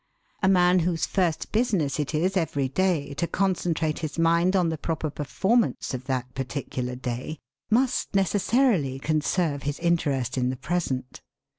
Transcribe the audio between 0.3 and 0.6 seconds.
A